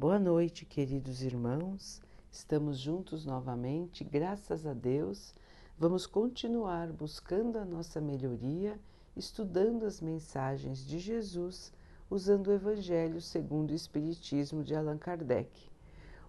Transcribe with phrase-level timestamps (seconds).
[0.00, 2.00] Boa noite, queridos irmãos.
[2.32, 5.34] Estamos juntos novamente, graças a Deus.
[5.78, 8.80] Vamos continuar buscando a nossa melhoria,
[9.14, 11.70] estudando as mensagens de Jesus,
[12.08, 15.50] usando o Evangelho segundo o Espiritismo de Allan Kardec.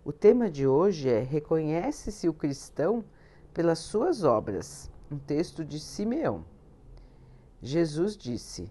[0.04, 3.06] O tema de hoje é Reconhece-se o cristão
[3.54, 6.44] pelas suas obras, um texto de Simeão.
[7.62, 8.70] Jesus disse: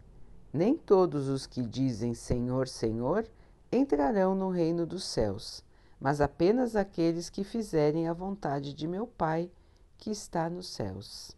[0.53, 3.27] Nem todos os que dizem Senhor, Senhor
[3.73, 5.65] entrarão no reino dos céus,
[6.01, 9.51] mas apenas aqueles que fizerem a vontade de meu Pai
[9.97, 11.37] que está nos céus.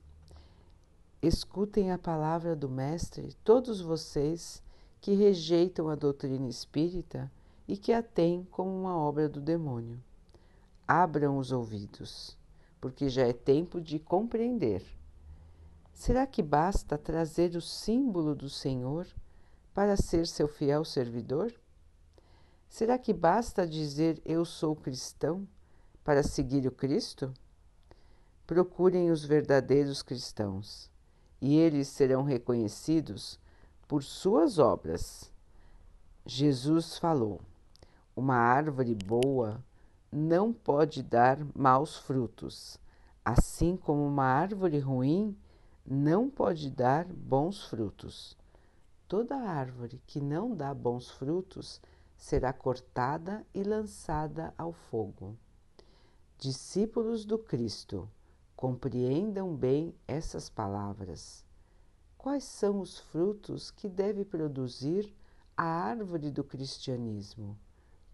[1.21, 4.63] Escutem a palavra do Mestre, todos vocês
[5.01, 7.31] que rejeitam a doutrina espírita
[7.69, 10.03] e que a têm como uma obra do demônio.
[10.87, 12.37] Abram os ouvidos,
[12.81, 14.83] porque já é tempo de compreender.
[15.93, 19.07] Será que basta trazer o símbolo do Senhor
[19.73, 21.53] para ser seu fiel servidor?
[22.73, 25.47] Será que basta dizer eu sou cristão
[26.03, 27.31] para seguir o Cristo?
[28.47, 30.91] Procurem os verdadeiros cristãos,
[31.39, 33.39] e eles serão reconhecidos
[33.87, 35.31] por suas obras.
[36.25, 37.43] Jesus falou:
[38.17, 39.63] Uma árvore boa
[40.11, 42.79] não pode dar maus frutos,
[43.23, 45.37] assim como uma árvore ruim
[45.87, 48.35] não pode dar bons frutos.
[49.07, 51.79] Toda árvore que não dá bons frutos
[52.23, 55.37] será cortada e lançada ao fogo.
[56.39, 58.09] Discípulos do Cristo,
[58.55, 61.45] compreendam bem essas palavras.
[62.17, 65.13] Quais são os frutos que deve produzir
[65.57, 67.59] a árvore do cristianismo,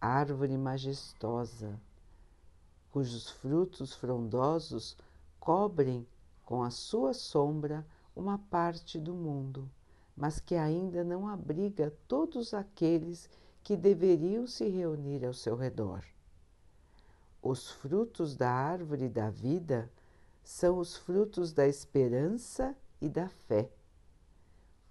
[0.01, 1.79] árvore majestosa,
[2.91, 4.97] cujos frutos frondosos
[5.39, 6.09] cobrem
[6.47, 7.86] com a sua sombra
[8.17, 9.70] uma parte do mundo,
[10.17, 13.29] mas que ainda não abriga todos aqueles
[13.69, 16.02] que deveriam se reunir ao seu redor.
[17.42, 19.92] Os frutos da árvore da vida
[20.42, 23.70] são os frutos da esperança e da fé.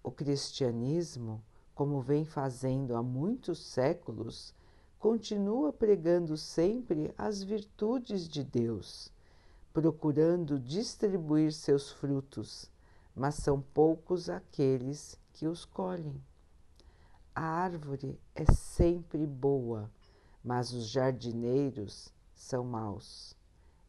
[0.03, 1.43] O cristianismo,
[1.73, 4.53] como vem fazendo há muitos séculos,
[4.99, 9.11] continua pregando sempre as virtudes de Deus
[9.73, 12.69] procurando distribuir seus frutos,
[13.15, 16.21] mas são poucos aqueles que os colhem.
[17.39, 19.91] A árvore é sempre boa,
[20.43, 23.37] mas os jardineiros são maus.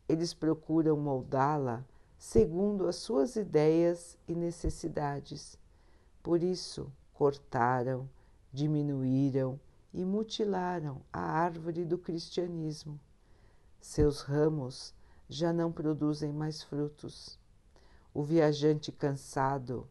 [0.07, 1.83] Eles procuram moldá-la
[2.19, 5.59] segundo as suas ideias e necessidades.
[6.23, 8.07] Por isso, cortaram,
[8.53, 9.59] diminuíram
[9.95, 13.01] e mutilaram a árvore do cristianismo.
[13.81, 14.93] Seus ramos
[15.27, 17.39] já não produzem mais frutos.
[18.13, 19.89] O viajante cansado,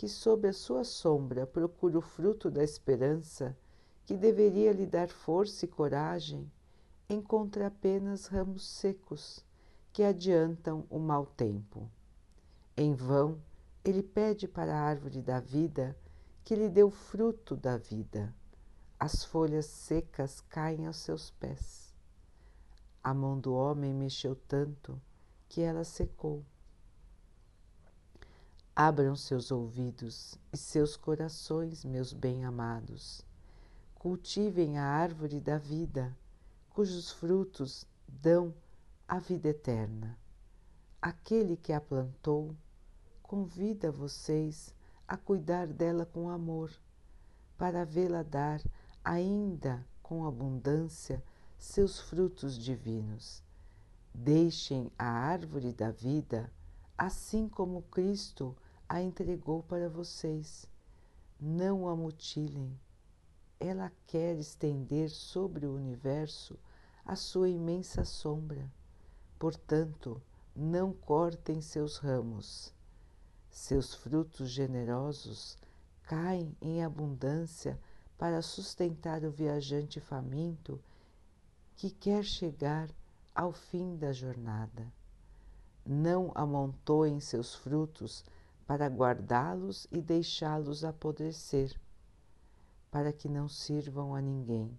[0.00, 3.54] que sob a sua sombra procura o fruto da esperança,
[4.06, 6.50] que deveria lhe dar força e coragem,
[7.06, 9.44] encontra apenas ramos secos
[9.92, 11.86] que adiantam o mau tempo.
[12.74, 13.42] Em vão,
[13.84, 15.94] ele pede para a árvore da vida
[16.42, 18.34] que lhe dê o fruto da vida.
[18.98, 21.94] As folhas secas caem aos seus pés.
[23.04, 24.98] A mão do homem mexeu tanto
[25.46, 26.42] que ela secou.
[28.74, 33.20] Abram seus ouvidos e seus corações, meus bem-amados.
[33.96, 36.16] Cultivem a árvore da vida,
[36.70, 38.54] cujos frutos dão
[39.08, 40.16] a vida eterna.
[41.02, 42.56] Aquele que a plantou
[43.20, 44.72] convida vocês
[45.06, 46.70] a cuidar dela com amor,
[47.58, 48.62] para vê-la dar
[49.04, 51.22] ainda com abundância
[51.58, 53.42] seus frutos divinos.
[54.14, 56.50] Deixem a árvore da vida
[57.00, 58.54] assim como Cristo
[58.86, 60.66] a entregou para vocês.
[61.40, 62.78] Não a mutilem.
[63.58, 66.58] Ela quer estender sobre o universo
[67.02, 68.70] a sua imensa sombra.
[69.38, 70.20] Portanto,
[70.54, 72.74] não cortem seus ramos.
[73.50, 75.56] Seus frutos generosos
[76.02, 77.80] caem em abundância
[78.18, 80.78] para sustentar o viajante faminto
[81.76, 82.90] que quer chegar
[83.34, 84.99] ao fim da jornada.
[85.84, 88.24] Não amontoem seus frutos
[88.66, 91.74] para guardá-los e deixá-los apodrecer,
[92.90, 94.78] para que não sirvam a ninguém.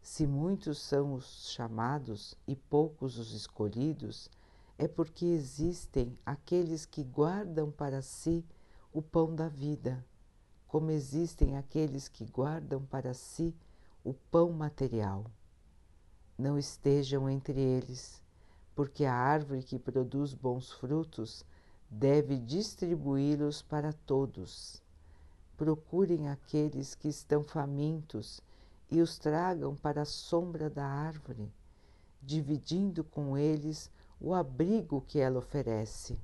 [0.00, 4.30] Se muitos são os chamados e poucos os escolhidos,
[4.78, 8.44] é porque existem aqueles que guardam para si
[8.92, 10.04] o pão da vida,
[10.66, 13.54] como existem aqueles que guardam para si
[14.04, 15.24] o pão material
[16.38, 18.22] não estejam entre eles,
[18.78, 21.44] porque a árvore que produz bons frutos
[21.90, 24.80] deve distribuí-los para todos.
[25.56, 28.40] Procurem aqueles que estão famintos
[28.88, 31.52] e os tragam para a sombra da árvore,
[32.22, 33.90] dividindo com eles
[34.20, 36.16] o abrigo que ela oferece.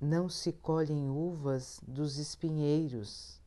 [0.00, 3.42] Não se colhem uvas dos espinheiros.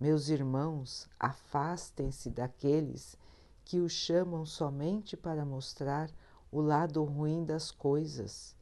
[0.00, 3.18] Meus irmãos, afastem-se daqueles
[3.66, 6.10] que o chamam somente para mostrar
[6.52, 8.54] o lado ruim das coisas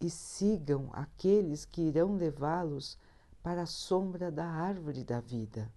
[0.00, 2.96] e sigam aqueles que irão levá-los
[3.42, 5.70] para a sombra da árvore da vida.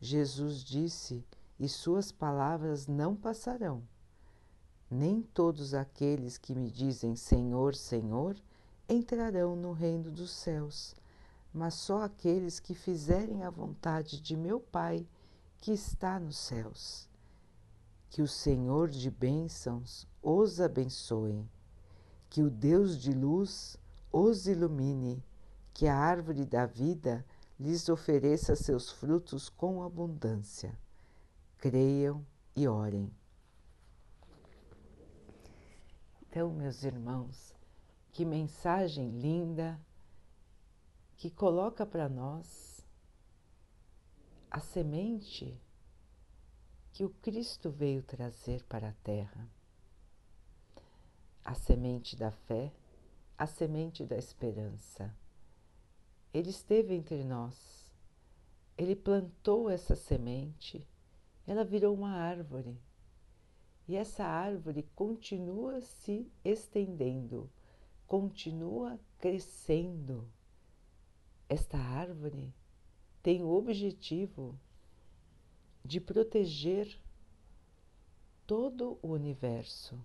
[0.00, 1.24] Jesus disse,
[1.58, 3.82] e suas palavras não passarão.
[4.90, 8.36] Nem todos aqueles que me dizem Senhor, Senhor
[8.88, 10.94] entrarão no reino dos céus,
[11.52, 15.06] mas só aqueles que fizerem a vontade de meu Pai
[15.58, 17.08] que está nos céus.
[18.16, 21.46] Que o Senhor de bênçãos os abençoe,
[22.30, 23.76] que o Deus de luz
[24.10, 25.22] os ilumine,
[25.74, 27.22] que a árvore da vida
[27.60, 30.80] lhes ofereça seus frutos com abundância.
[31.58, 32.24] Creiam
[32.56, 33.12] e orem.
[36.22, 37.54] Então, meus irmãos,
[38.12, 39.78] que mensagem linda
[41.18, 42.82] que coloca para nós
[44.50, 45.60] a semente
[46.96, 49.46] que o Cristo veio trazer para a terra.
[51.44, 52.72] A semente da fé,
[53.36, 55.14] a semente da esperança
[56.32, 57.92] ele esteve entre nós.
[58.78, 60.88] Ele plantou essa semente,
[61.46, 62.80] ela virou uma árvore.
[63.86, 67.50] E essa árvore continua se estendendo,
[68.06, 70.26] continua crescendo.
[71.46, 72.54] Esta árvore
[73.22, 74.58] tem o objetivo
[75.86, 77.00] de proteger
[78.44, 79.96] todo o universo,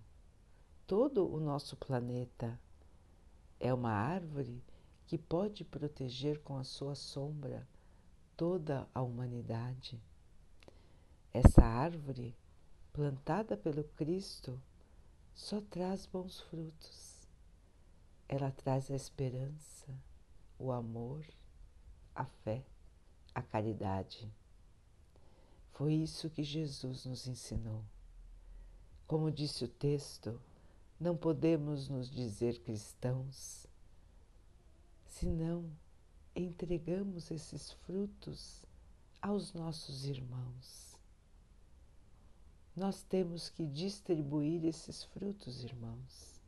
[0.86, 2.58] todo o nosso planeta.
[3.58, 4.62] É uma árvore
[5.06, 7.66] que pode proteger com a sua sombra
[8.36, 10.00] toda a humanidade.
[11.32, 12.36] Essa árvore,
[12.92, 14.60] plantada pelo Cristo,
[15.34, 17.26] só traz bons frutos.
[18.28, 19.88] Ela traz a esperança,
[20.58, 21.26] o amor,
[22.14, 22.64] a fé,
[23.34, 24.32] a caridade.
[25.72, 27.82] Foi isso que Jesus nos ensinou.
[29.06, 30.38] Como disse o texto,
[31.00, 33.66] não podemos nos dizer cristãos
[35.06, 35.70] se não
[36.36, 38.64] entregamos esses frutos
[39.20, 40.98] aos nossos irmãos.
[42.76, 46.40] Nós temos que distribuir esses frutos, irmãos.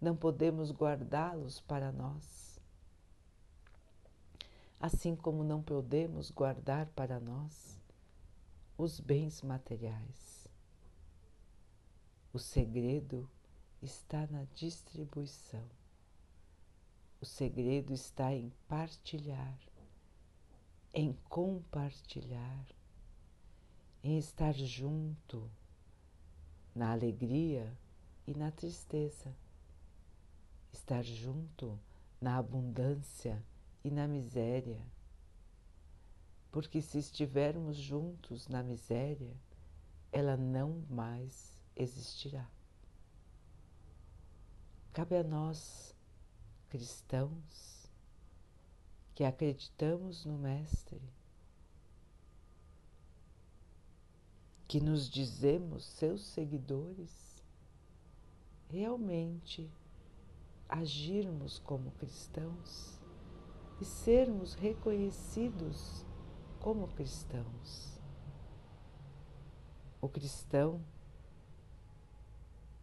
[0.00, 2.58] Não podemos guardá-los para nós.
[4.80, 7.77] Assim como não podemos guardar para nós
[8.78, 10.46] os bens materiais.
[12.32, 13.28] O segredo
[13.82, 15.68] está na distribuição.
[17.20, 19.58] O segredo está em partilhar,
[20.94, 22.66] em compartilhar,
[24.00, 25.50] em estar junto
[26.72, 27.76] na alegria
[28.28, 29.34] e na tristeza,
[30.72, 31.76] estar junto
[32.20, 33.44] na abundância
[33.82, 34.80] e na miséria.
[36.50, 39.36] Porque se estivermos juntos na miséria,
[40.10, 42.48] ela não mais existirá.
[44.92, 45.94] Cabe a nós
[46.68, 47.88] cristãos
[49.14, 51.02] que acreditamos no Mestre,
[54.66, 57.42] que nos dizemos seus seguidores,
[58.68, 59.70] realmente
[60.68, 62.98] agirmos como cristãos
[63.80, 66.04] e sermos reconhecidos
[66.60, 67.98] como cristãos.
[70.00, 70.80] O cristão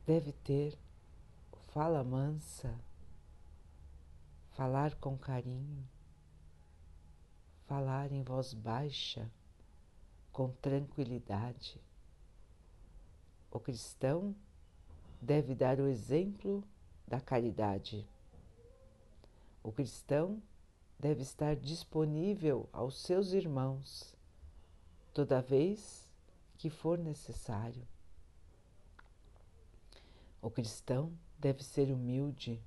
[0.05, 0.77] deve ter
[1.75, 2.73] fala mansa,
[4.51, 5.85] falar com carinho,
[7.65, 9.29] falar em voz baixa,
[10.31, 11.81] com tranquilidade.
[13.51, 14.33] O cristão
[15.21, 16.63] deve dar o exemplo
[17.05, 18.07] da caridade.
[19.61, 20.41] O cristão
[20.99, 24.15] deve estar disponível aos seus irmãos
[25.13, 26.11] toda vez
[26.57, 27.87] que for necessário.
[30.41, 32.61] O cristão deve ser humilde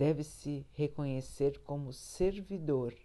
[0.00, 2.96] deve-se reconhecer como servidor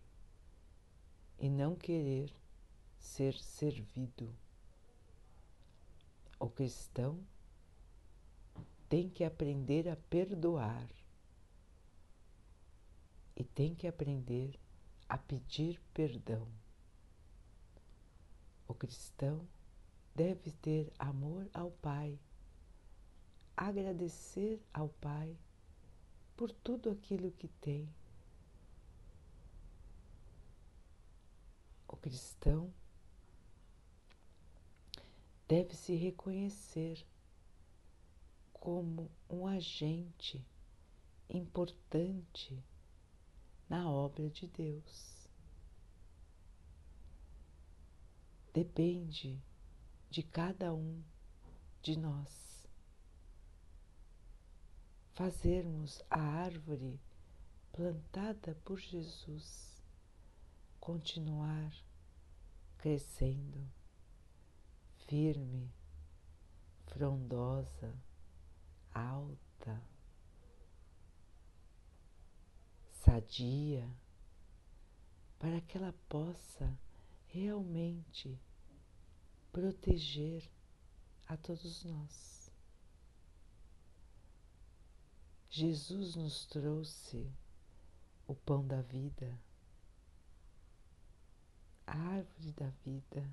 [1.37, 2.33] e não querer
[2.97, 4.33] ser servido.
[6.39, 7.19] O cristão
[8.87, 10.87] tem que aprender a perdoar
[13.35, 14.59] e tem que aprender
[15.09, 16.47] a pedir perdão.
[18.67, 19.47] O cristão
[20.15, 22.17] deve ter amor ao Pai,
[23.55, 25.37] agradecer ao Pai
[26.35, 27.87] por tudo aquilo que tem.
[31.87, 32.73] O cristão
[35.47, 37.05] deve se reconhecer
[38.53, 40.43] como um agente
[41.29, 42.63] importante
[43.69, 45.29] na obra de Deus.
[48.53, 49.41] Depende
[50.09, 51.03] de cada um
[51.81, 52.67] de nós
[55.13, 56.99] fazermos a árvore
[57.71, 59.81] plantada por Jesus
[60.79, 61.73] continuar
[62.77, 63.65] crescendo
[65.07, 65.71] firme,
[66.87, 67.93] frondosa,
[68.93, 69.81] alta,
[73.05, 73.87] sadia,
[75.39, 76.77] para que ela possa
[77.27, 78.37] realmente
[79.51, 80.49] proteger
[81.27, 82.51] a todos nós.
[85.49, 87.31] Jesus nos trouxe
[88.27, 89.39] o pão da vida,
[91.87, 93.25] a árvore da vida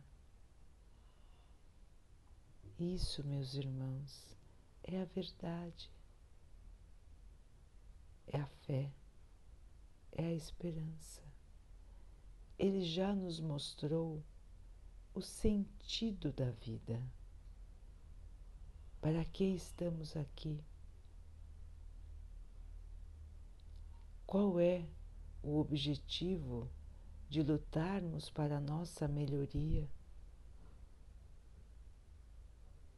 [2.78, 4.36] isso, meus irmãos,
[4.82, 5.88] é a verdade,
[8.26, 8.90] é a fé,
[10.12, 11.22] é a esperança.
[12.58, 14.22] Ele já nos mostrou
[15.14, 17.02] o sentido da vida.
[19.00, 20.62] Para que estamos aqui?
[24.26, 24.86] Qual é
[25.42, 26.70] o objetivo
[27.28, 29.90] de lutarmos para a nossa melhoria?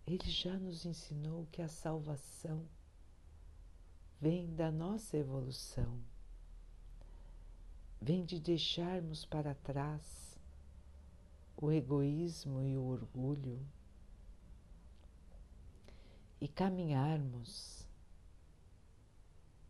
[0.07, 2.69] Ele já nos ensinou que a salvação
[4.21, 5.99] vem da nossa evolução,
[8.05, 10.39] vem de deixarmos para trás
[11.57, 13.67] o egoísmo e o orgulho
[16.39, 17.89] e caminharmos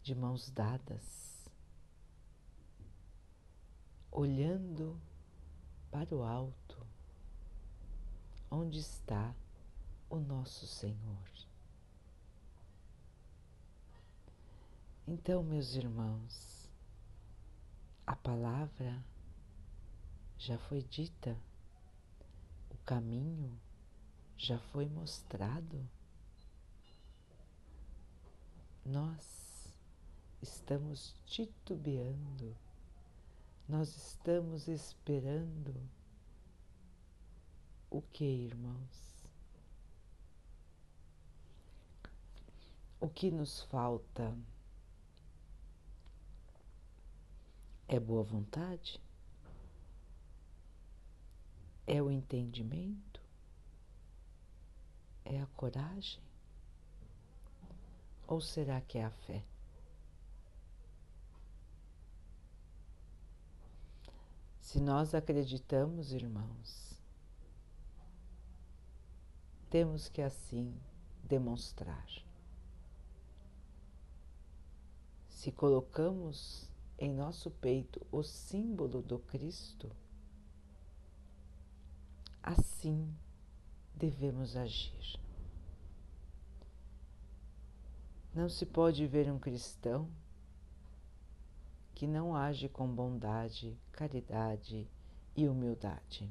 [0.03, 1.49] de mãos dadas,
[4.11, 5.01] olhando
[5.93, 6.85] para o alto,
[8.51, 9.33] onde está
[10.11, 11.31] o nosso Senhor.
[15.07, 16.64] Então, meus irmãos,
[18.07, 19.03] a palavra
[20.37, 21.39] já foi dita,
[22.71, 23.59] o caminho
[24.37, 25.89] já foi mostrado.
[28.85, 29.73] Nós
[30.43, 32.55] estamos titubeando,
[33.67, 35.75] nós estamos esperando
[37.89, 39.25] o que, irmãos?
[43.01, 44.37] O que nos falta
[47.95, 49.01] é boa vontade?
[51.87, 53.21] É o entendimento?
[55.25, 56.23] É a coragem?
[58.27, 59.45] Ou será que é a fé?
[64.61, 67.01] Se nós acreditamos, irmãos,
[69.71, 70.75] temos que assim
[71.23, 72.09] demonstrar.
[75.29, 79.91] Se colocamos em nosso peito o símbolo do Cristo,
[82.43, 83.15] assim
[83.95, 85.21] devemos agir.
[88.35, 90.11] Não se pode ver um cristão
[91.95, 94.89] que não age com bondade, caridade
[95.37, 96.29] e humildade.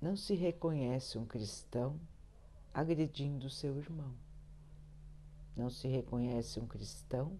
[0.00, 1.98] Não se reconhece um cristão
[2.74, 4.14] agredindo seu irmão.
[5.56, 7.38] Não se reconhece um cristão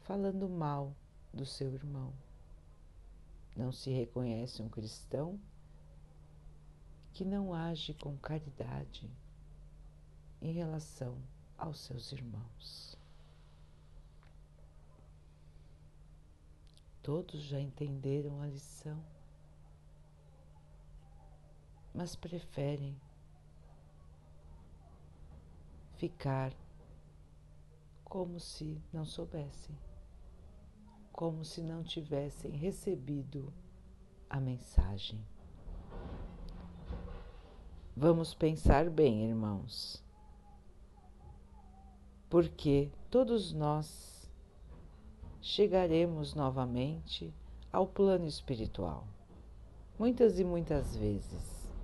[0.00, 0.94] falando mal
[1.32, 2.12] do seu irmão.
[3.54, 5.38] Não se reconhece um cristão
[7.12, 9.10] que não age com caridade
[10.40, 11.18] em relação
[11.58, 12.96] aos seus irmãos.
[17.02, 19.02] Todos já entenderam a lição,
[21.94, 23.00] mas preferem
[25.94, 26.52] ficar
[28.08, 29.76] como se não soubessem,
[31.12, 33.52] como se não tivessem recebido
[34.30, 35.20] a mensagem.
[37.96, 40.02] Vamos pensar bem, irmãos,
[42.30, 44.30] porque todos nós
[45.42, 47.34] chegaremos novamente
[47.72, 49.06] ao plano espiritual,
[49.98, 51.74] muitas e muitas vezes,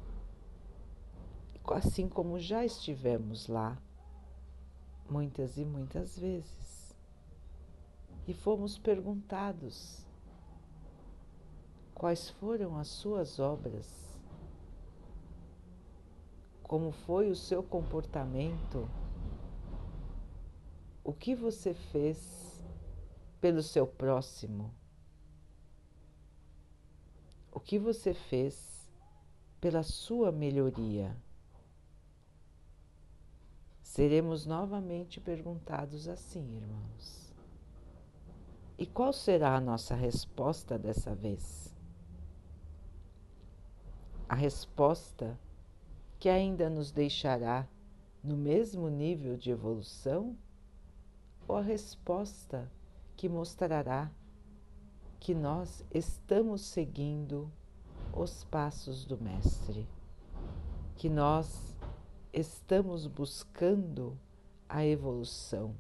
[1.67, 3.77] assim como já estivemos lá
[5.13, 6.97] muitas e muitas vezes.
[8.27, 10.07] E fomos perguntados
[11.95, 14.19] quais foram as suas obras,
[16.63, 18.89] como foi o seu comportamento,
[21.05, 22.65] o que você fez
[23.39, 24.73] pelo seu próximo,
[27.53, 28.91] o que você fez
[29.61, 31.15] pela sua melhoria.
[33.93, 37.31] Seremos novamente perguntados assim, irmãos.
[38.79, 41.77] E qual será a nossa resposta dessa vez?
[44.27, 45.39] A resposta
[46.19, 47.69] que ainda nos deixará
[48.25, 50.39] no mesmo nível de evolução?
[51.47, 52.73] Ou a resposta
[53.15, 54.11] que mostrará
[55.21, 57.53] que nós estamos seguindo
[58.11, 59.87] os passos do Mestre,
[60.97, 61.72] que nós
[62.33, 64.19] estamos buscando
[64.69, 65.75] a evolução,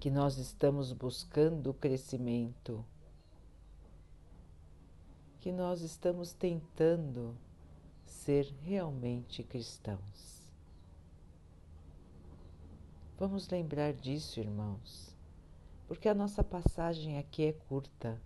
[0.00, 2.84] que nós estamos buscando o crescimento,
[5.40, 7.36] que nós estamos tentando
[8.06, 10.52] ser realmente cristãos.
[13.18, 15.14] Vamos lembrar disso, irmãos,
[15.86, 18.20] porque a nossa passagem aqui é curta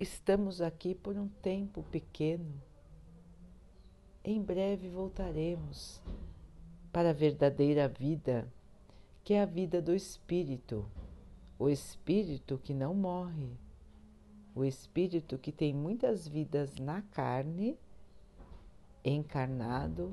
[0.00, 2.54] Estamos aqui por um tempo pequeno.
[4.22, 5.98] Em breve voltaremos
[6.92, 8.46] para a verdadeira vida,
[9.24, 10.86] que é a vida do Espírito,
[11.58, 13.56] o Espírito que não morre,
[14.54, 17.78] o Espírito que tem muitas vidas na carne,
[19.02, 20.12] encarnado,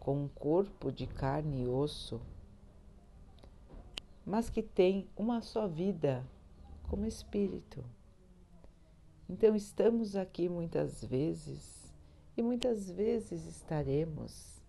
[0.00, 2.22] com um corpo de carne e osso,
[4.24, 6.24] mas que tem uma só vida
[6.88, 7.84] como Espírito.
[9.28, 11.83] Então, estamos aqui muitas vezes
[12.36, 14.62] e muitas vezes estaremos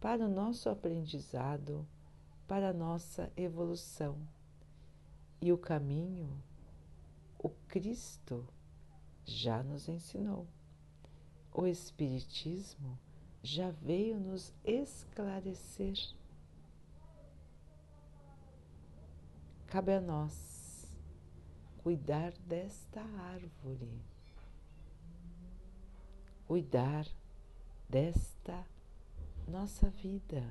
[0.00, 1.86] para o nosso aprendizado,
[2.46, 4.16] para a nossa evolução.
[5.40, 6.30] E o caminho,
[7.38, 8.44] o Cristo
[9.24, 10.46] já nos ensinou.
[11.52, 12.98] O Espiritismo
[13.42, 15.96] já veio nos esclarecer.
[19.66, 20.92] Cabe a nós
[21.78, 24.02] cuidar desta árvore,
[26.48, 27.06] cuidar
[27.90, 28.66] desta
[29.46, 30.42] nossa vida.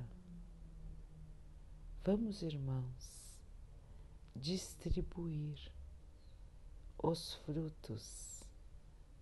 [2.04, 3.42] Vamos, irmãos,
[4.36, 5.58] distribuir
[7.02, 8.44] os frutos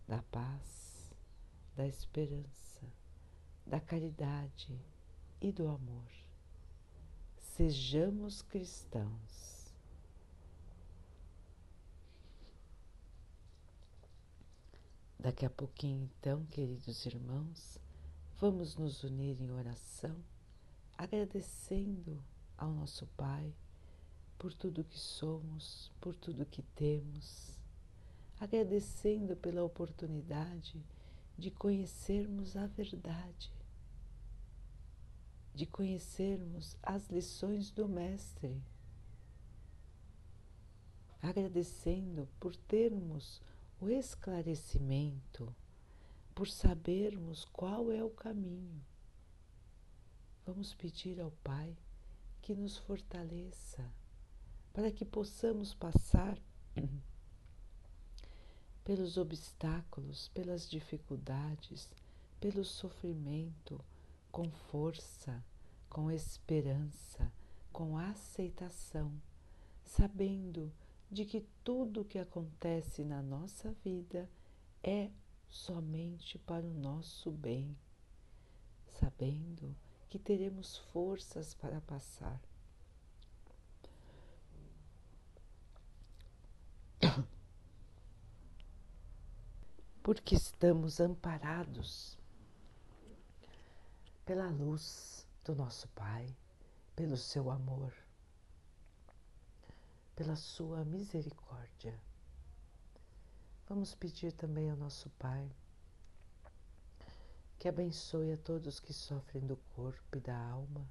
[0.06, 1.14] da paz,
[1.74, 2.86] da esperança,
[3.66, 4.78] da caridade
[5.40, 6.12] e do amor.
[7.38, 9.55] Sejamos cristãos
[15.18, 17.78] Daqui a pouquinho, então, queridos irmãos,
[18.38, 20.14] vamos nos unir em oração,
[20.96, 22.22] agradecendo
[22.56, 23.52] ao nosso Pai
[24.38, 27.58] por tudo que somos, por tudo que temos,
[28.38, 30.84] agradecendo pela oportunidade
[31.36, 33.50] de conhecermos a verdade,
[35.54, 38.62] de conhecermos as lições do Mestre,
[41.22, 43.40] agradecendo por termos
[43.80, 45.54] o esclarecimento,
[46.34, 48.84] por sabermos qual é o caminho.
[50.44, 51.76] Vamos pedir ao Pai
[52.40, 53.92] que nos fortaleça
[54.72, 56.38] para que possamos passar
[58.84, 61.90] pelos obstáculos, pelas dificuldades,
[62.38, 63.82] pelo sofrimento
[64.30, 65.44] com força,
[65.88, 67.32] com esperança,
[67.72, 69.10] com aceitação,
[69.82, 70.72] sabendo
[71.10, 74.28] de que tudo o que acontece na nossa vida
[74.82, 75.10] é
[75.48, 77.76] somente para o nosso bem,
[78.86, 79.74] sabendo
[80.08, 82.40] que teremos forças para passar.
[90.02, 92.18] Porque estamos amparados
[94.24, 96.26] pela luz do nosso Pai,
[96.94, 98.05] pelo seu amor
[100.16, 102.00] pela sua misericórdia.
[103.68, 105.54] Vamos pedir também ao nosso Pai
[107.58, 110.88] que abençoe a todos que sofrem do corpo e da alma,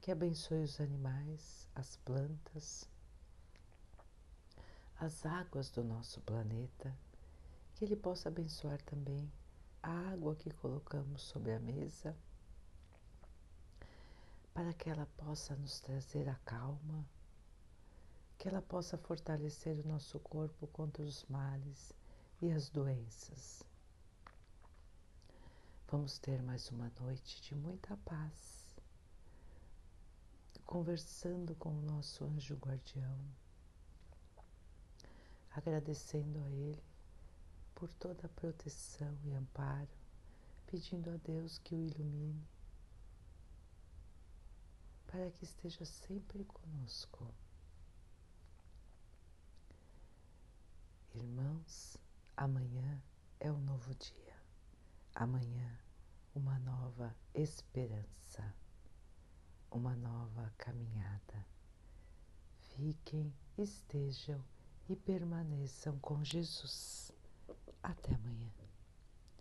[0.00, 2.88] que abençoe os animais, as plantas,
[4.98, 6.94] as águas do nosso planeta,
[7.74, 9.30] que Ele possa abençoar também
[9.82, 12.16] a água que colocamos sobre a mesa,
[14.52, 17.06] para que ela possa nos trazer a calma
[18.38, 21.92] que ela possa fortalecer o nosso corpo contra os males
[22.40, 23.62] e as doenças.
[25.88, 28.76] Vamos ter mais uma noite de muita paz,
[30.66, 33.18] conversando com o nosso anjo guardião,
[35.52, 36.82] agradecendo a Ele
[37.74, 39.88] por toda a proteção e amparo,
[40.66, 42.44] pedindo a Deus que o ilumine,
[45.06, 47.32] para que esteja sempre conosco.
[51.16, 51.96] Irmãos,
[52.36, 53.02] amanhã
[53.40, 54.36] é um novo dia.
[55.14, 55.78] Amanhã,
[56.34, 58.54] uma nova esperança,
[59.70, 61.46] uma nova caminhada.
[62.58, 64.44] Fiquem, estejam
[64.90, 67.10] e permaneçam com Jesus.
[67.82, 68.65] Até amanhã.